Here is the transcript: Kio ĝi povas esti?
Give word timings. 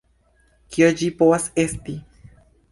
Kio 0.77 0.89
ĝi 1.03 1.11
povas 1.21 1.47
esti? 1.67 1.99